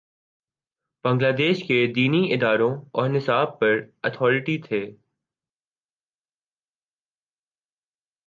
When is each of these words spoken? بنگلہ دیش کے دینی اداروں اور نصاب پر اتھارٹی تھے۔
بنگلہ 1.05 1.31
دیش 1.37 1.63
کے 1.67 1.85
دینی 1.95 2.21
اداروں 2.33 2.71
اور 2.93 3.09
نصاب 3.09 3.59
پر 3.59 3.77
اتھارٹی 4.03 4.57
تھے۔ 4.61 4.81